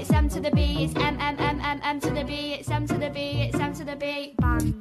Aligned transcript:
it's 0.00 0.10
M 0.10 0.28
to 0.28 0.40
the 0.42 0.50
B, 0.50 0.84
it's 0.84 0.94
M 0.94 1.18
M 1.20 1.36
M 1.38 1.60
M 1.60 1.80
M 1.82 2.00
to 2.00 2.08
the 2.08 2.24
B, 2.24 2.54
it's 2.58 2.70
M 2.70 2.86
to 2.86 2.94
the 2.94 3.10
B, 3.10 3.48
it's 3.48 3.60
M 3.60 3.72
to 3.74 3.84
the 3.84 3.96
B. 3.96 4.34
Bang. 4.38 4.74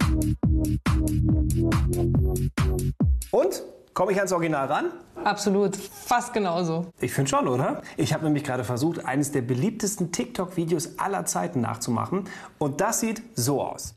Und? 3.31 3.63
Komme 3.93 4.13
ich 4.13 4.17
ans 4.17 4.31
Original 4.31 4.67
ran? 4.67 4.85
Absolut, 5.25 5.75
fast 5.75 6.31
genauso. 6.31 6.85
Ich 7.01 7.11
finde 7.11 7.29
schon, 7.29 7.49
oder? 7.49 7.81
Ich 7.97 8.13
habe 8.13 8.23
nämlich 8.23 8.45
gerade 8.45 8.63
versucht, 8.63 9.03
eines 9.05 9.33
der 9.33 9.41
beliebtesten 9.41 10.13
TikTok-Videos 10.13 10.97
aller 10.97 11.25
Zeiten 11.25 11.59
nachzumachen. 11.59 12.23
Und 12.59 12.79
das 12.79 13.01
sieht 13.01 13.21
so 13.35 13.61
aus. 13.61 13.95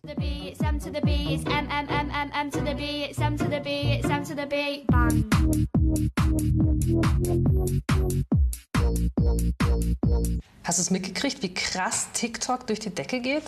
Hast 10.65 10.79
du 10.79 10.83
es 10.83 10.91
mitgekriegt, 10.91 11.43
wie 11.43 11.53
krass 11.53 12.09
TikTok 12.13 12.69
durch 12.69 12.79
die 12.79 12.91
Decke 12.91 13.21
geht? 13.21 13.43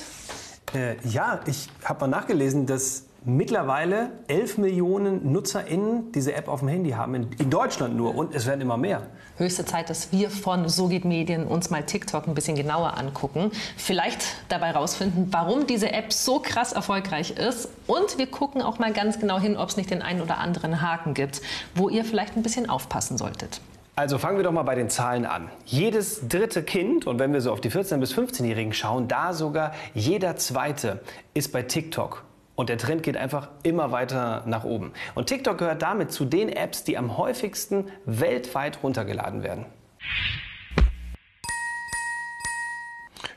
Äh, 0.74 0.96
ja, 1.06 1.38
ich 1.46 1.68
habe 1.84 2.00
mal 2.00 2.08
nachgelesen, 2.08 2.66
dass 2.66 3.04
mittlerweile 3.24 4.10
11 4.26 4.58
Millionen 4.58 5.30
NutzerInnen 5.30 6.10
diese 6.10 6.34
App 6.34 6.48
auf 6.48 6.58
dem 6.58 6.68
Handy 6.68 6.90
haben. 6.90 7.14
In, 7.14 7.32
in 7.38 7.50
Deutschland 7.50 7.96
nur. 7.96 8.16
Und 8.16 8.34
es 8.34 8.46
werden 8.46 8.60
immer 8.60 8.76
mehr. 8.76 9.02
Höchste 9.36 9.64
Zeit, 9.64 9.90
dass 9.90 10.10
wir 10.10 10.28
von 10.28 10.68
So 10.68 10.88
geht 10.88 11.04
Medien 11.04 11.46
uns 11.46 11.70
mal 11.70 11.84
TikTok 11.84 12.26
ein 12.26 12.34
bisschen 12.34 12.56
genauer 12.56 12.98
angucken. 12.98 13.52
Vielleicht 13.76 14.24
dabei 14.48 14.72
rausfinden, 14.72 15.28
warum 15.30 15.68
diese 15.68 15.92
App 15.92 16.12
so 16.12 16.40
krass 16.40 16.72
erfolgreich 16.72 17.30
ist. 17.30 17.68
Und 17.86 18.18
wir 18.18 18.26
gucken 18.26 18.60
auch 18.60 18.80
mal 18.80 18.92
ganz 18.92 19.20
genau 19.20 19.38
hin, 19.38 19.56
ob 19.56 19.68
es 19.68 19.76
nicht 19.76 19.90
den 19.90 20.02
einen 20.02 20.20
oder 20.20 20.38
anderen 20.38 20.82
Haken 20.82 21.14
gibt, 21.14 21.42
wo 21.76 21.88
ihr 21.88 22.04
vielleicht 22.04 22.36
ein 22.36 22.42
bisschen 22.42 22.68
aufpassen 22.68 23.18
solltet. 23.18 23.60
Also 23.96 24.18
fangen 24.18 24.36
wir 24.38 24.42
doch 24.42 24.50
mal 24.50 24.64
bei 24.64 24.74
den 24.74 24.90
Zahlen 24.90 25.24
an. 25.24 25.48
Jedes 25.66 26.26
dritte 26.26 26.64
Kind, 26.64 27.06
und 27.06 27.20
wenn 27.20 27.32
wir 27.32 27.40
so 27.40 27.52
auf 27.52 27.60
die 27.60 27.70
14- 27.70 27.98
bis 27.98 28.12
15-Jährigen 28.12 28.72
schauen, 28.72 29.06
da 29.06 29.32
sogar 29.32 29.72
jeder 29.94 30.34
zweite 30.34 31.00
ist 31.32 31.52
bei 31.52 31.62
TikTok. 31.62 32.24
Und 32.56 32.70
der 32.70 32.78
Trend 32.78 33.04
geht 33.04 33.16
einfach 33.16 33.50
immer 33.62 33.92
weiter 33.92 34.42
nach 34.46 34.64
oben. 34.64 34.92
Und 35.14 35.28
TikTok 35.28 35.58
gehört 35.58 35.80
damit 35.82 36.10
zu 36.10 36.24
den 36.24 36.48
Apps, 36.48 36.82
die 36.82 36.98
am 36.98 37.16
häufigsten 37.16 37.86
weltweit 38.04 38.82
runtergeladen 38.82 39.44
werden. 39.44 39.64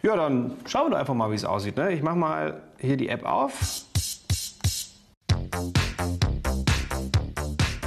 Ja, 0.02 0.16
dann 0.16 0.58
schauen 0.66 0.88
wir 0.88 0.92
doch 0.92 1.00
einfach 1.00 1.14
mal, 1.14 1.30
wie 1.30 1.36
es 1.36 1.46
aussieht. 1.46 1.78
Ne? 1.78 1.92
Ich 1.92 2.02
mache 2.02 2.16
mal 2.16 2.62
hier 2.80 2.98
die 2.98 3.10
App 3.10 3.26
auf. 3.26 3.84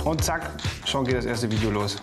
Und 0.05 0.23
zack, 0.23 0.51
schon 0.85 1.05
geht 1.05 1.17
das 1.17 1.25
erste 1.25 1.51
Video 1.51 1.71
los. 1.71 1.99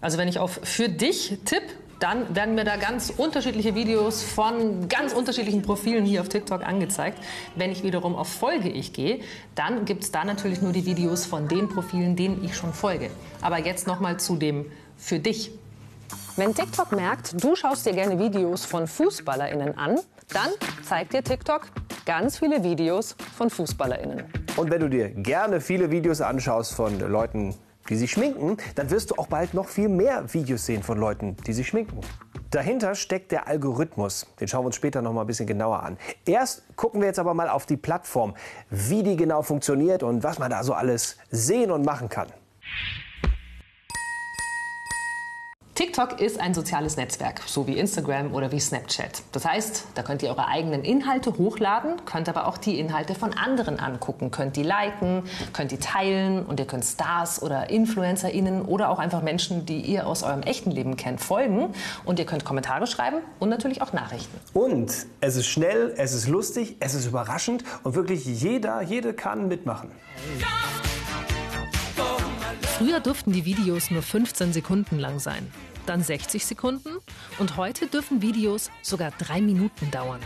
Also 0.00 0.18
wenn 0.18 0.28
ich 0.28 0.38
auf 0.38 0.60
für 0.62 0.88
dich 0.88 1.38
tipp, 1.44 1.62
dann 2.00 2.34
werden 2.34 2.54
mir 2.54 2.64
da 2.64 2.76
ganz 2.76 3.12
unterschiedliche 3.16 3.74
Videos 3.74 4.22
von 4.22 4.88
ganz 4.88 5.12
unterschiedlichen 5.12 5.62
Profilen 5.62 6.04
hier 6.04 6.20
auf 6.20 6.28
TikTok 6.28 6.62
angezeigt. 6.62 7.18
Wenn 7.54 7.72
ich 7.72 7.82
wiederum 7.82 8.14
auf 8.14 8.28
Folge 8.28 8.68
ich 8.68 8.92
gehe, 8.92 9.20
dann 9.54 9.84
gibt 9.84 10.04
es 10.04 10.12
da 10.12 10.24
natürlich 10.24 10.60
nur 10.60 10.72
die 10.72 10.84
Videos 10.84 11.24
von 11.24 11.48
den 11.48 11.68
Profilen, 11.68 12.16
denen 12.16 12.44
ich 12.44 12.56
schon 12.56 12.72
folge. 12.72 13.10
Aber 13.40 13.58
jetzt 13.58 13.86
nochmal 13.86 14.18
zu 14.18 14.36
dem 14.36 14.66
für 14.96 15.18
dich. 15.18 15.52
Wenn 16.36 16.54
TikTok 16.54 16.92
merkt, 16.92 17.42
du 17.42 17.56
schaust 17.56 17.86
dir 17.86 17.94
gerne 17.94 18.18
Videos 18.18 18.66
von 18.66 18.86
FußballerInnen 18.86 19.78
an, 19.78 19.98
dann 20.32 20.50
zeigt 20.82 21.14
dir 21.14 21.24
TikTok 21.24 21.62
ganz 22.04 22.38
viele 22.38 22.62
Videos 22.62 23.16
von 23.36 23.48
FußballerInnen. 23.48 24.24
Und 24.56 24.70
wenn 24.70 24.80
du 24.80 24.90
dir 24.90 25.08
gerne 25.08 25.62
viele 25.62 25.90
Videos 25.90 26.20
anschaust 26.20 26.74
von 26.74 26.98
Leuten, 27.00 27.54
die 27.88 27.96
sich 27.96 28.10
schminken, 28.10 28.56
dann 28.74 28.90
wirst 28.90 29.10
du 29.10 29.14
auch 29.16 29.26
bald 29.26 29.54
noch 29.54 29.68
viel 29.68 29.88
mehr 29.88 30.32
Videos 30.32 30.66
sehen 30.66 30.82
von 30.82 30.98
Leuten, 30.98 31.36
die 31.46 31.52
sich 31.52 31.68
schminken. 31.68 32.00
Dahinter 32.50 32.94
steckt 32.94 33.32
der 33.32 33.48
Algorithmus. 33.48 34.26
Den 34.40 34.48
schauen 34.48 34.62
wir 34.62 34.66
uns 34.66 34.76
später 34.76 35.02
noch 35.02 35.12
mal 35.12 35.22
ein 35.22 35.26
bisschen 35.26 35.46
genauer 35.46 35.82
an. 35.82 35.98
Erst 36.24 36.64
gucken 36.76 37.00
wir 37.00 37.08
jetzt 37.08 37.18
aber 37.18 37.34
mal 37.34 37.48
auf 37.48 37.66
die 37.66 37.76
Plattform, 37.76 38.34
wie 38.70 39.02
die 39.02 39.16
genau 39.16 39.42
funktioniert 39.42 40.02
und 40.02 40.22
was 40.22 40.38
man 40.38 40.50
da 40.50 40.62
so 40.62 40.72
alles 40.72 41.16
sehen 41.30 41.70
und 41.70 41.84
machen 41.84 42.08
kann. 42.08 42.28
TikTok 45.76 46.22
ist 46.22 46.40
ein 46.40 46.54
soziales 46.54 46.96
Netzwerk, 46.96 47.42
so 47.44 47.66
wie 47.66 47.76
Instagram 47.76 48.32
oder 48.32 48.50
wie 48.50 48.58
Snapchat. 48.58 49.22
Das 49.32 49.44
heißt, 49.44 49.88
da 49.94 50.02
könnt 50.02 50.22
ihr 50.22 50.30
eure 50.30 50.48
eigenen 50.48 50.82
Inhalte 50.84 51.36
hochladen, 51.36 52.02
könnt 52.06 52.30
aber 52.30 52.46
auch 52.46 52.56
die 52.56 52.80
Inhalte 52.80 53.14
von 53.14 53.34
anderen 53.34 53.78
angucken, 53.78 54.30
könnt 54.30 54.56
die 54.56 54.62
liken, 54.62 55.24
könnt 55.52 55.72
die 55.72 55.76
teilen 55.76 56.46
und 56.46 56.58
ihr 56.60 56.66
könnt 56.66 56.86
Stars 56.86 57.42
oder 57.42 57.68
InfluencerInnen 57.68 58.62
oder 58.62 58.88
auch 58.88 58.98
einfach 58.98 59.20
Menschen, 59.20 59.66
die 59.66 59.82
ihr 59.82 60.06
aus 60.06 60.22
eurem 60.22 60.40
echten 60.40 60.70
Leben 60.70 60.96
kennt, 60.96 61.20
folgen 61.20 61.74
und 62.06 62.18
ihr 62.18 62.24
könnt 62.24 62.46
Kommentare 62.46 62.86
schreiben 62.86 63.18
und 63.38 63.50
natürlich 63.50 63.82
auch 63.82 63.92
Nachrichten. 63.92 64.34
Und 64.54 64.94
es 65.20 65.36
ist 65.36 65.46
schnell, 65.46 65.92
es 65.98 66.14
ist 66.14 66.26
lustig, 66.26 66.76
es 66.80 66.94
ist 66.94 67.04
überraschend 67.04 67.64
und 67.82 67.94
wirklich 67.94 68.24
jeder, 68.24 68.80
jede 68.80 69.12
kann 69.12 69.46
mitmachen. 69.46 69.90
Früher 72.78 73.00
durften 73.00 73.32
die 73.32 73.46
Videos 73.46 73.90
nur 73.90 74.02
15 74.02 74.52
Sekunden 74.52 74.98
lang 74.98 75.18
sein, 75.18 75.50
dann 75.86 76.02
60 76.02 76.44
Sekunden 76.44 76.90
und 77.38 77.56
heute 77.56 77.86
dürfen 77.86 78.20
Videos 78.20 78.70
sogar 78.82 79.12
drei 79.16 79.40
Minuten 79.40 79.90
dauern. 79.90 80.20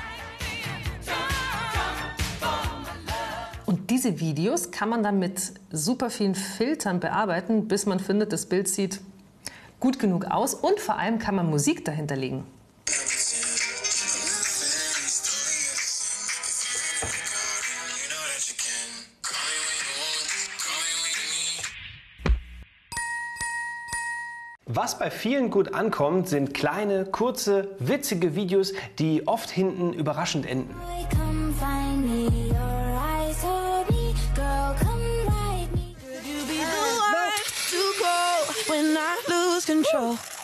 Und 3.66 3.90
diese 3.90 4.18
Videos 4.18 4.72
kann 4.72 4.88
man 4.88 5.04
dann 5.04 5.20
mit 5.20 5.52
super 5.70 6.10
vielen 6.10 6.34
Filtern 6.34 6.98
bearbeiten, 6.98 7.68
bis 7.68 7.86
man 7.86 8.00
findet, 8.00 8.32
das 8.32 8.46
Bild 8.46 8.66
sieht 8.66 9.00
gut 9.78 10.00
genug 10.00 10.24
aus 10.24 10.54
und 10.54 10.80
vor 10.80 10.98
allem 10.98 11.20
kann 11.20 11.36
man 11.36 11.48
Musik 11.48 11.84
dahinter 11.84 12.16
Was 24.72 25.00
bei 25.00 25.10
vielen 25.10 25.50
gut 25.50 25.75
ankommt, 25.75 26.28
sind 26.28 26.54
kleine, 26.54 27.04
kurze, 27.04 27.75
witzige 27.81 28.36
Videos, 28.36 28.72
die 29.00 29.26
oft 29.26 29.50
hinten 29.50 29.92
überraschend 29.92 30.47
enden. 30.47 30.72
Me, 32.06 32.41
your 39.92 40.39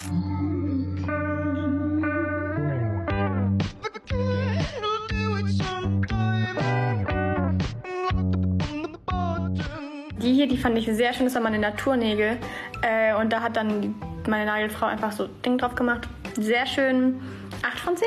die 10.46 10.56
fand 10.56 10.76
ich 10.78 10.86
sehr 10.86 11.12
schön, 11.12 11.26
das 11.26 11.34
waren 11.34 11.42
meine 11.42 11.58
Naturnägel. 11.58 12.38
Äh, 12.82 13.14
und 13.14 13.32
da 13.32 13.40
hat 13.42 13.56
dann 13.56 13.94
meine 14.26 14.46
Nagelfrau 14.46 14.86
einfach 14.86 15.12
so 15.12 15.26
Ding 15.44 15.58
drauf 15.58 15.74
gemacht. 15.74 16.08
Sehr 16.38 16.66
schön. 16.66 17.20
8 17.62 17.78
von 17.78 17.96
10. 17.96 18.06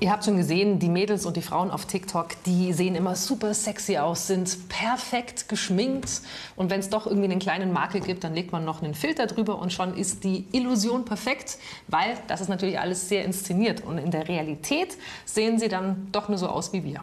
Ihr 0.00 0.12
habt 0.12 0.24
schon 0.24 0.36
gesehen, 0.36 0.78
die 0.78 0.88
Mädels 0.88 1.26
und 1.26 1.36
die 1.36 1.42
Frauen 1.42 1.72
auf 1.72 1.86
TikTok, 1.86 2.40
die 2.46 2.72
sehen 2.72 2.94
immer 2.94 3.16
super 3.16 3.52
sexy 3.52 3.98
aus, 3.98 4.28
sind 4.28 4.68
perfekt 4.68 5.48
geschminkt. 5.48 6.22
Und 6.54 6.70
wenn 6.70 6.78
es 6.78 6.88
doch 6.88 7.06
irgendwie 7.06 7.24
einen 7.24 7.40
kleinen 7.40 7.72
Makel 7.72 8.00
gibt, 8.00 8.22
dann 8.22 8.32
legt 8.32 8.52
man 8.52 8.64
noch 8.64 8.80
einen 8.80 8.94
Filter 8.94 9.26
drüber 9.26 9.58
und 9.58 9.72
schon 9.72 9.96
ist 9.96 10.22
die 10.22 10.46
Illusion 10.52 11.04
perfekt, 11.04 11.58
weil 11.88 12.16
das 12.28 12.40
ist 12.40 12.48
natürlich 12.48 12.78
alles 12.78 13.08
sehr 13.08 13.24
inszeniert. 13.24 13.82
Und 13.84 13.98
in 13.98 14.12
der 14.12 14.28
Realität 14.28 14.96
sehen 15.24 15.58
sie 15.58 15.68
dann 15.68 16.06
doch 16.12 16.28
nur 16.28 16.38
so 16.38 16.46
aus 16.46 16.72
wie 16.72 16.84
wir. 16.84 17.00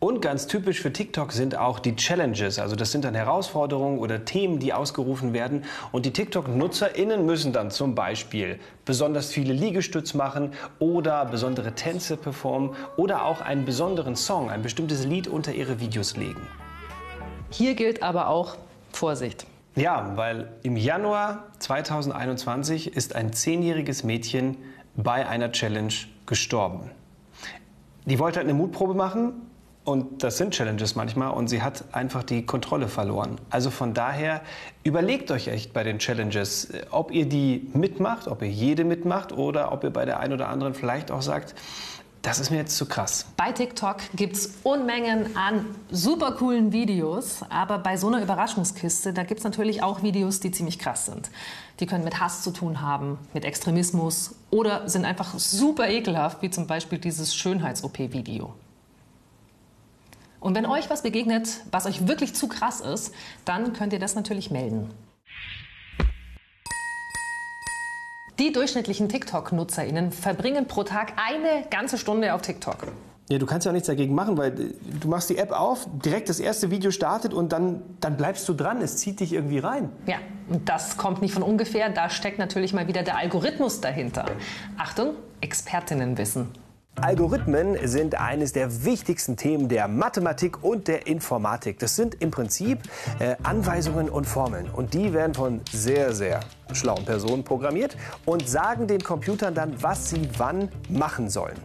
Und 0.00 0.22
ganz 0.22 0.46
typisch 0.46 0.80
für 0.80 0.92
TikTok 0.92 1.32
sind 1.32 1.56
auch 1.56 1.80
die 1.80 1.96
Challenges. 1.96 2.60
Also 2.60 2.76
das 2.76 2.92
sind 2.92 3.04
dann 3.04 3.16
Herausforderungen 3.16 3.98
oder 3.98 4.24
Themen, 4.24 4.60
die 4.60 4.72
ausgerufen 4.72 5.32
werden. 5.32 5.64
Und 5.90 6.06
die 6.06 6.12
TikTok-NutzerInnen 6.12 7.26
müssen 7.26 7.52
dann 7.52 7.72
zum 7.72 7.96
Beispiel 7.96 8.60
besonders 8.84 9.32
viele 9.32 9.52
Liegestütz 9.52 10.14
machen 10.14 10.52
oder 10.78 11.24
besondere 11.24 11.72
Tänze 11.72 12.16
performen 12.16 12.76
oder 12.96 13.24
auch 13.24 13.40
einen 13.40 13.64
besonderen 13.64 14.14
Song, 14.14 14.50
ein 14.50 14.62
bestimmtes 14.62 15.04
Lied 15.04 15.26
unter 15.26 15.52
ihre 15.52 15.80
Videos 15.80 16.16
legen. 16.16 16.46
Hier 17.50 17.74
gilt 17.74 18.00
aber 18.04 18.28
auch 18.28 18.56
Vorsicht. 18.92 19.46
Ja, 19.74 20.12
weil 20.14 20.48
im 20.62 20.76
Januar 20.76 21.48
2021 21.58 22.94
ist 22.94 23.16
ein 23.16 23.32
zehnjähriges 23.32 24.04
Mädchen 24.04 24.58
bei 24.94 25.26
einer 25.26 25.50
Challenge 25.50 25.92
gestorben. 26.24 26.92
Die 28.04 28.20
wollte 28.20 28.38
halt 28.38 28.46
eine 28.46 28.56
Mutprobe 28.56 28.94
machen 28.94 29.48
und 29.88 30.22
das 30.22 30.36
sind 30.36 30.52
Challenges 30.52 30.96
manchmal 30.96 31.30
und 31.30 31.48
sie 31.48 31.62
hat 31.62 31.82
einfach 31.92 32.22
die 32.22 32.44
Kontrolle 32.44 32.88
verloren. 32.88 33.40
Also 33.48 33.70
von 33.70 33.94
daher 33.94 34.42
überlegt 34.84 35.30
euch 35.30 35.48
echt 35.48 35.72
bei 35.72 35.82
den 35.82 35.98
Challenges, 35.98 36.66
äh, 36.66 36.84
ob 36.90 37.10
ihr 37.10 37.26
die 37.26 37.70
mitmacht, 37.72 38.28
ob 38.28 38.42
ihr 38.42 38.50
jede 38.50 38.84
mitmacht 38.84 39.32
oder 39.32 39.72
ob 39.72 39.84
ihr 39.84 39.90
bei 39.90 40.04
der 40.04 40.20
einen 40.20 40.34
oder 40.34 40.50
anderen 40.50 40.74
vielleicht 40.74 41.10
auch 41.10 41.22
sagt, 41.22 41.54
das 42.20 42.38
ist 42.38 42.50
mir 42.50 42.58
jetzt 42.58 42.76
zu 42.76 42.84
krass. 42.84 43.24
Bei 43.38 43.50
TikTok 43.50 43.96
gibt 44.14 44.36
es 44.36 44.58
Unmengen 44.62 45.34
an 45.38 45.64
super 45.90 46.32
coolen 46.32 46.70
Videos, 46.70 47.40
aber 47.48 47.78
bei 47.78 47.96
so 47.96 48.08
einer 48.08 48.20
Überraschungskiste, 48.20 49.14
da 49.14 49.22
gibt 49.22 49.38
es 49.38 49.44
natürlich 49.44 49.82
auch 49.82 50.02
Videos, 50.02 50.40
die 50.40 50.50
ziemlich 50.50 50.78
krass 50.78 51.06
sind. 51.06 51.30
Die 51.80 51.86
können 51.86 52.04
mit 52.04 52.20
Hass 52.20 52.42
zu 52.42 52.50
tun 52.50 52.82
haben, 52.82 53.18
mit 53.32 53.46
Extremismus 53.46 54.34
oder 54.50 54.86
sind 54.86 55.06
einfach 55.06 55.38
super 55.38 55.88
ekelhaft, 55.88 56.42
wie 56.42 56.50
zum 56.50 56.66
Beispiel 56.66 56.98
dieses 56.98 57.34
Schönheits-OP-Video. 57.34 58.52
Und 60.40 60.54
wenn 60.54 60.66
euch 60.66 60.88
was 60.90 61.02
begegnet, 61.02 61.62
was 61.70 61.86
euch 61.86 62.06
wirklich 62.06 62.34
zu 62.34 62.48
krass 62.48 62.80
ist, 62.80 63.12
dann 63.44 63.72
könnt 63.72 63.92
ihr 63.92 63.98
das 63.98 64.14
natürlich 64.14 64.50
melden. 64.50 64.90
Die 68.38 68.52
durchschnittlichen 68.52 69.08
TikTok-NutzerInnen 69.08 70.12
verbringen 70.12 70.68
pro 70.68 70.84
Tag 70.84 71.14
eine 71.16 71.66
ganze 71.70 71.98
Stunde 71.98 72.34
auf 72.34 72.42
TikTok. 72.42 72.92
Ja, 73.28 73.36
du 73.36 73.46
kannst 73.46 73.66
ja 73.66 73.70
auch 73.70 73.74
nichts 73.74 73.88
dagegen 73.88 74.14
machen, 74.14 74.38
weil 74.38 74.58
äh, 74.58 74.74
du 75.00 75.08
machst 75.08 75.28
die 75.28 75.36
App 75.36 75.50
auf, 75.50 75.86
direkt 76.04 76.28
das 76.28 76.40
erste 76.40 76.70
Video 76.70 76.90
startet 76.90 77.34
und 77.34 77.52
dann, 77.52 77.82
dann 78.00 78.16
bleibst 78.16 78.48
du 78.48 78.54
dran. 78.54 78.80
Es 78.80 78.96
zieht 78.98 79.20
dich 79.20 79.32
irgendwie 79.32 79.58
rein. 79.58 79.90
Ja, 80.06 80.16
und 80.48 80.68
das 80.68 80.96
kommt 80.96 81.20
nicht 81.20 81.34
von 81.34 81.42
ungefähr. 81.42 81.90
Da 81.90 82.08
steckt 82.08 82.38
natürlich 82.38 82.72
mal 82.72 82.86
wieder 82.86 83.02
der 83.02 83.18
Algorithmus 83.18 83.80
dahinter. 83.80 84.24
Achtung, 84.78 85.14
Expertinnenwissen. 85.40 86.48
Algorithmen 87.00 87.76
sind 87.86 88.20
eines 88.20 88.52
der 88.52 88.84
wichtigsten 88.84 89.36
Themen 89.36 89.68
der 89.68 89.86
Mathematik 89.86 90.64
und 90.64 90.88
der 90.88 91.06
Informatik. 91.06 91.78
Das 91.78 91.94
sind 91.94 92.20
im 92.20 92.30
Prinzip 92.30 92.80
äh, 93.20 93.36
Anweisungen 93.44 94.08
und 94.08 94.24
Formeln. 94.26 94.68
Und 94.68 94.94
die 94.94 95.12
werden 95.12 95.34
von 95.34 95.60
sehr, 95.70 96.12
sehr 96.12 96.40
schlauen 96.72 97.04
Personen 97.04 97.44
programmiert 97.44 97.96
und 98.26 98.48
sagen 98.48 98.88
den 98.88 99.00
Computern 99.00 99.54
dann, 99.54 99.80
was 99.80 100.10
sie 100.10 100.28
wann 100.38 100.68
machen 100.88 101.30
sollen. 101.30 101.56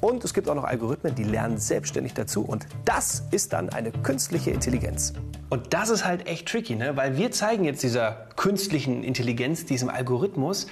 Und 0.00 0.24
es 0.24 0.32
gibt 0.32 0.48
auch 0.48 0.54
noch 0.54 0.64
Algorithmen, 0.64 1.14
die 1.14 1.24
lernen 1.24 1.58
selbstständig 1.58 2.14
dazu. 2.14 2.42
Und 2.42 2.66
das 2.84 3.24
ist 3.30 3.52
dann 3.52 3.68
eine 3.68 3.90
künstliche 3.90 4.52
Intelligenz. 4.52 5.12
Und 5.50 5.74
das 5.74 5.90
ist 5.90 6.04
halt 6.04 6.26
echt 6.26 6.48
tricky, 6.48 6.76
ne? 6.76 6.96
weil 6.96 7.16
wir 7.16 7.30
zeigen 7.30 7.64
jetzt 7.64 7.82
dieser 7.82 8.28
künstlichen 8.36 9.02
Intelligenz, 9.02 9.66
diesem 9.66 9.88
Algorithmus, 9.88 10.66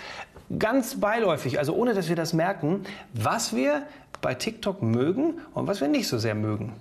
ganz 0.58 1.00
beiläufig, 1.00 1.58
also 1.58 1.74
ohne 1.74 1.94
dass 1.94 2.08
wir 2.08 2.16
das 2.16 2.32
merken, 2.32 2.84
was 3.14 3.54
wir 3.54 3.82
bei 4.20 4.34
TikTok 4.34 4.82
mögen 4.82 5.34
und 5.54 5.66
was 5.66 5.80
wir 5.80 5.88
nicht 5.88 6.08
so 6.08 6.18
sehr 6.18 6.34
mögen. 6.34 6.72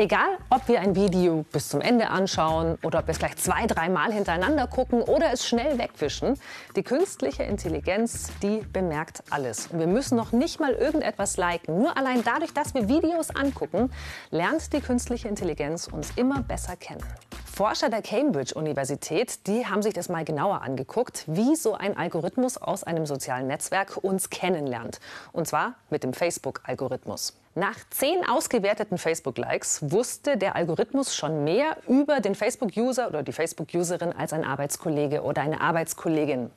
Egal, 0.00 0.38
ob 0.48 0.68
wir 0.68 0.80
ein 0.80 0.94
Video 0.94 1.44
bis 1.50 1.70
zum 1.70 1.80
Ende 1.80 2.08
anschauen 2.08 2.78
oder 2.84 3.00
ob 3.00 3.08
wir 3.08 3.10
es 3.10 3.18
gleich 3.18 3.34
zwei, 3.36 3.66
dreimal 3.66 4.12
hintereinander 4.12 4.68
gucken 4.68 5.02
oder 5.02 5.32
es 5.32 5.44
schnell 5.44 5.76
wegwischen, 5.76 6.38
die 6.76 6.84
künstliche 6.84 7.42
Intelligenz, 7.42 8.30
die 8.40 8.60
bemerkt 8.72 9.24
alles. 9.28 9.66
Und 9.66 9.80
wir 9.80 9.88
müssen 9.88 10.16
noch 10.16 10.30
nicht 10.30 10.60
mal 10.60 10.72
irgendetwas 10.72 11.36
liken. 11.36 11.78
Nur 11.78 11.96
allein 11.96 12.22
dadurch, 12.22 12.54
dass 12.54 12.74
wir 12.74 12.88
Videos 12.88 13.30
angucken, 13.30 13.90
lernt 14.30 14.72
die 14.72 14.80
künstliche 14.80 15.26
Intelligenz 15.26 15.88
uns 15.88 16.12
immer 16.14 16.42
besser 16.42 16.76
kennen. 16.76 17.02
Forscher 17.44 17.88
der 17.88 18.02
Cambridge-Universität, 18.02 19.48
die 19.48 19.66
haben 19.66 19.82
sich 19.82 19.94
das 19.94 20.08
mal 20.08 20.24
genauer 20.24 20.62
angeguckt, 20.62 21.24
wie 21.26 21.56
so 21.56 21.74
ein 21.74 21.96
Algorithmus 21.96 22.56
aus 22.56 22.84
einem 22.84 23.04
sozialen 23.04 23.48
Netzwerk 23.48 23.96
uns 23.96 24.30
kennenlernt. 24.30 25.00
Und 25.32 25.48
zwar 25.48 25.74
mit 25.90 26.04
dem 26.04 26.12
Facebook-Algorithmus. 26.12 27.36
Nach 27.54 27.76
zehn 27.90 28.28
ausgewerteten 28.28 28.98
Facebook-Likes 28.98 29.90
wusste 29.90 30.36
der 30.36 30.54
Algorithmus 30.54 31.16
schon 31.16 31.44
mehr 31.44 31.78
über 31.88 32.20
den 32.20 32.34
Facebook-User 32.34 33.08
oder 33.08 33.22
die 33.22 33.32
Facebook-Userin 33.32 34.12
als 34.12 34.32
ein 34.32 34.44
Arbeitskollege 34.44 35.22
oder 35.22 35.42
eine 35.42 35.60
Arbeitskollegin. 35.60 36.50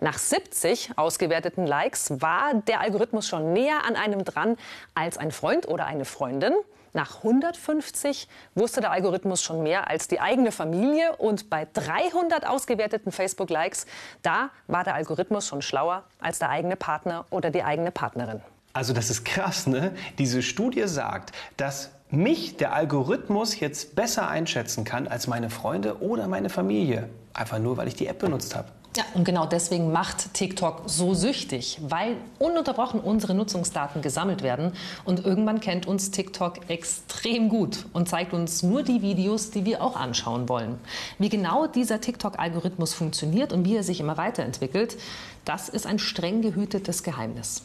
Nach 0.00 0.16
70 0.16 0.92
ausgewerteten 0.96 1.66
Likes 1.66 2.22
war 2.22 2.54
der 2.54 2.80
Algorithmus 2.80 3.26
schon 3.26 3.52
näher 3.52 3.84
an 3.86 3.96
einem 3.96 4.24
dran 4.24 4.56
als 4.94 5.18
ein 5.18 5.32
Freund 5.32 5.68
oder 5.68 5.86
eine 5.86 6.04
Freundin. 6.04 6.54
Nach 6.92 7.16
150 7.18 8.26
wusste 8.54 8.80
der 8.80 8.92
Algorithmus 8.92 9.42
schon 9.42 9.62
mehr 9.62 9.90
als 9.90 10.08
die 10.08 10.20
eigene 10.20 10.52
Familie 10.52 11.16
und 11.16 11.50
bei 11.50 11.66
300 11.70 12.46
ausgewerteten 12.46 13.12
Facebook-Likes, 13.12 13.84
da 14.22 14.48
war 14.68 14.84
der 14.84 14.94
Algorithmus 14.94 15.46
schon 15.46 15.60
schlauer 15.60 16.04
als 16.18 16.38
der 16.38 16.48
eigene 16.48 16.76
Partner 16.76 17.26
oder 17.28 17.50
die 17.50 17.62
eigene 17.64 17.90
Partnerin. 17.90 18.40
Also 18.76 18.92
das 18.92 19.08
ist 19.08 19.24
krass, 19.24 19.66
ne? 19.66 19.92
Diese 20.18 20.42
Studie 20.42 20.86
sagt, 20.86 21.32
dass 21.56 21.92
mich 22.10 22.58
der 22.58 22.74
Algorithmus 22.74 23.58
jetzt 23.58 23.96
besser 23.96 24.28
einschätzen 24.28 24.84
kann 24.84 25.08
als 25.08 25.28
meine 25.28 25.48
Freunde 25.48 26.02
oder 26.02 26.28
meine 26.28 26.50
Familie. 26.50 27.08
Einfach 27.32 27.58
nur, 27.58 27.78
weil 27.78 27.88
ich 27.88 27.94
die 27.94 28.06
App 28.06 28.18
benutzt 28.18 28.54
habe. 28.54 28.68
Ja, 28.94 29.04
und 29.14 29.24
genau 29.24 29.46
deswegen 29.46 29.92
macht 29.92 30.34
TikTok 30.34 30.82
so 30.84 31.14
süchtig, 31.14 31.78
weil 31.88 32.18
ununterbrochen 32.38 33.00
unsere 33.00 33.32
Nutzungsdaten 33.32 34.02
gesammelt 34.02 34.42
werden 34.42 34.72
und 35.06 35.24
irgendwann 35.24 35.60
kennt 35.60 35.86
uns 35.86 36.10
TikTok 36.10 36.68
extrem 36.68 37.48
gut 37.48 37.86
und 37.94 38.10
zeigt 38.10 38.34
uns 38.34 38.62
nur 38.62 38.82
die 38.82 39.00
Videos, 39.00 39.50
die 39.52 39.64
wir 39.64 39.82
auch 39.82 39.96
anschauen 39.96 40.50
wollen. 40.50 40.78
Wie 41.18 41.30
genau 41.30 41.66
dieser 41.66 42.02
TikTok-Algorithmus 42.02 42.92
funktioniert 42.92 43.54
und 43.54 43.64
wie 43.64 43.76
er 43.76 43.82
sich 43.82 44.00
immer 44.00 44.18
weiterentwickelt, 44.18 44.98
das 45.46 45.70
ist 45.70 45.86
ein 45.86 45.98
streng 45.98 46.42
gehütetes 46.42 47.02
Geheimnis. 47.02 47.62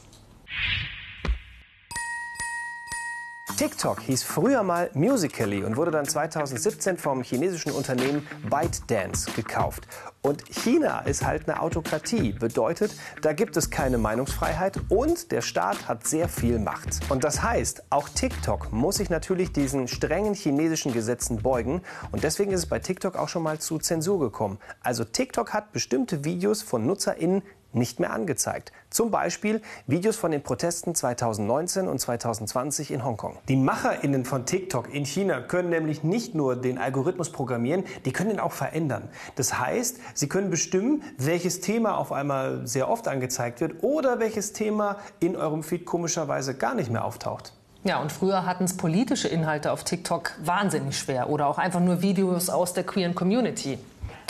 TikTok 3.57 4.01
hieß 4.01 4.23
früher 4.23 4.63
mal 4.63 4.89
Musical.ly 4.93 5.63
und 5.63 5.77
wurde 5.77 5.91
dann 5.91 6.05
2017 6.05 6.97
vom 6.97 7.21
chinesischen 7.21 7.71
Unternehmen 7.71 8.27
ByteDance 8.49 9.31
gekauft. 9.31 9.87
Und 10.21 10.43
China 10.49 10.99
ist 10.99 11.25
halt 11.25 11.47
eine 11.49 11.61
Autokratie. 11.61 12.33
Bedeutet, 12.33 12.95
da 13.21 13.33
gibt 13.33 13.57
es 13.57 13.69
keine 13.69 13.97
Meinungsfreiheit 13.97 14.79
und 14.89 15.31
der 15.31 15.41
Staat 15.41 15.87
hat 15.87 16.05
sehr 16.07 16.29
viel 16.29 16.59
Macht. 16.59 16.99
Und 17.09 17.23
das 17.23 17.41
heißt, 17.41 17.83
auch 17.89 18.09
TikTok 18.09 18.71
muss 18.71 18.97
sich 18.97 19.09
natürlich 19.09 19.51
diesen 19.51 19.87
strengen 19.87 20.33
chinesischen 20.33 20.93
Gesetzen 20.93 21.41
beugen. 21.41 21.81
Und 22.11 22.23
deswegen 22.23 22.51
ist 22.51 22.61
es 22.61 22.65
bei 22.67 22.79
TikTok 22.79 23.15
auch 23.15 23.29
schon 23.29 23.43
mal 23.43 23.59
zu 23.59 23.79
Zensur 23.79 24.19
gekommen. 24.19 24.59
Also 24.81 25.03
TikTok 25.03 25.53
hat 25.53 25.71
bestimmte 25.71 26.23
Videos 26.23 26.61
von 26.61 26.85
NutzerInnen 26.85 27.41
nicht 27.73 27.99
mehr 27.99 28.13
angezeigt. 28.13 28.71
Zum 28.89 29.11
Beispiel 29.11 29.61
Videos 29.87 30.15
von 30.15 30.31
den 30.31 30.43
Protesten 30.43 30.95
2019 30.95 31.87
und 31.87 31.99
2020 31.99 32.91
in 32.91 33.03
Hongkong. 33.03 33.37
Die 33.47 33.55
MacherInnen 33.55 34.25
von 34.25 34.45
TikTok 34.45 34.93
in 34.93 35.05
China 35.05 35.41
können 35.41 35.69
nämlich 35.69 36.03
nicht 36.03 36.35
nur 36.35 36.55
den 36.55 36.77
Algorithmus 36.77 37.31
programmieren, 37.31 37.83
die 38.05 38.11
können 38.11 38.31
ihn 38.31 38.39
auch 38.39 38.51
verändern. 38.51 39.09
Das 39.35 39.59
heißt, 39.59 39.99
sie 40.13 40.27
können 40.27 40.49
bestimmen, 40.49 41.03
welches 41.17 41.61
Thema 41.61 41.97
auf 41.97 42.11
einmal 42.11 42.67
sehr 42.67 42.89
oft 42.89 43.07
angezeigt 43.07 43.61
wird 43.61 43.83
oder 43.83 44.19
welches 44.19 44.53
Thema 44.53 44.97
in 45.19 45.35
eurem 45.35 45.63
Feed 45.63 45.85
komischerweise 45.85 46.55
gar 46.55 46.75
nicht 46.75 46.91
mehr 46.91 47.05
auftaucht. 47.05 47.53
Ja, 47.83 47.99
und 47.99 48.11
früher 48.11 48.45
hatten 48.45 48.65
es 48.65 48.77
politische 48.77 49.27
Inhalte 49.27 49.71
auf 49.71 49.83
TikTok 49.83 50.33
wahnsinnig 50.43 50.97
schwer 50.97 51.29
oder 51.29 51.47
auch 51.47 51.57
einfach 51.57 51.79
nur 51.79 52.03
Videos 52.03 52.49
aus 52.51 52.73
der 52.73 52.83
queeren 52.83 53.15
Community. 53.15 53.79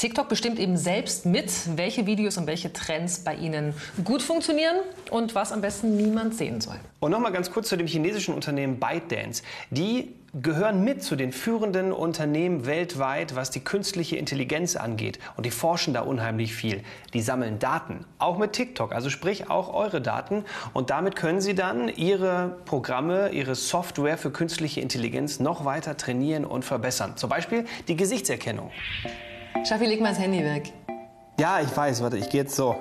TikTok 0.02 0.30
bestimmt 0.30 0.58
eben 0.58 0.78
selbst 0.78 1.28
mit, 1.28 1.52
welche 1.78 2.08
Videos 2.08 2.36
und 2.38 2.48
welche 2.48 2.74
Trends 2.74 3.20
bei 3.20 3.36
Ihnen 3.36 3.76
gut 4.04 4.24
funktionieren 4.24 4.78
und 5.12 5.36
was 5.36 5.52
am 5.52 5.62
besten 5.62 5.96
niemand 5.96 6.34
sehen 6.34 6.60
soll. 6.60 6.80
Und 7.02 7.12
nochmal 7.12 7.32
ganz 7.32 7.52
kurz 7.52 7.70
zu 7.70 7.78
dem 7.78 7.86
chinesischen 7.86 8.34
Unternehmen 8.34 8.80
ByteDance. 8.80 9.44
Die 9.70 10.16
gehören 10.34 10.84
mit 10.84 11.04
zu 11.04 11.16
den 11.16 11.32
führenden 11.32 11.92
Unternehmen 11.92 12.66
weltweit, 12.66 13.36
was 13.36 13.52
die 13.52 13.60
künstliche 13.60 14.16
Intelligenz 14.16 14.76
angeht. 14.76 15.20
Und 15.38 15.46
die 15.46 15.52
forschen 15.52 15.94
da 15.94 16.02
unheimlich 16.02 16.56
viel. 16.56 16.82
Die 17.14 17.22
sammeln 17.22 17.60
Daten, 17.60 18.04
auch 18.18 18.40
mit 18.40 18.54
TikTok, 18.54 18.96
also 18.96 19.12
sprich 19.12 19.52
auch 19.52 19.72
eure 19.72 20.02
Daten. 20.02 20.46
Und 20.74 20.90
damit 20.90 21.16
können 21.16 21.42
sie 21.42 21.54
dann 21.54 21.90
ihre 21.90 22.58
Programme, 22.66 23.30
ihre 23.34 23.54
Software 23.54 24.18
für 24.18 24.32
künstliche 24.32 24.82
Intelligenz 24.82 25.40
noch 25.40 25.64
weiter 25.64 25.96
trainieren 25.96 26.44
und 26.44 26.66
verbessern. 26.66 27.18
Zum 27.18 27.30
Beispiel 27.30 27.66
die 27.88 27.96
Gesichtserkennung. 27.96 28.72
Schaffi, 29.68 29.86
leg 29.86 30.02
mal 30.02 30.10
das 30.10 30.20
Handy 30.20 30.44
weg. 30.44 30.74
Ja, 31.40 31.60
ich 31.60 31.76
weiß, 31.76 32.02
warte, 32.02 32.18
ich 32.18 32.30
gehe 32.30 32.42
jetzt 32.42 32.56
so. 32.56 32.76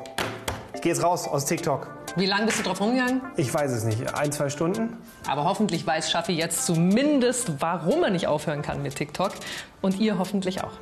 Ich 0.75 0.81
gehe 0.81 0.93
jetzt 0.93 1.03
raus 1.03 1.29
aus 1.29 1.45
TikTok. 1.45 1.89
Wie 2.17 2.27
lange 2.27 2.47
bist 2.47 2.59
du 2.59 2.63
drauf 2.63 2.81
rumgegangen? 2.81 3.21
Ich 3.37 3.53
weiß 3.53 3.71
es 3.71 3.85
nicht. 3.85 4.15
Ein, 4.15 4.33
zwei 4.33 4.49
Stunden? 4.49 4.97
Aber 5.29 5.45
hoffentlich 5.45 5.87
weiß 5.87 6.11
Schaffi 6.11 6.33
jetzt 6.33 6.67
zumindest, 6.67 7.61
warum 7.61 8.03
er 8.03 8.11
nicht 8.11 8.27
aufhören 8.27 8.63
kann 8.63 8.83
mit 8.83 8.97
TikTok. 8.97 9.33
Und 9.81 9.99
ihr 10.01 10.19
hoffentlich 10.19 10.65
auch. 10.65 10.73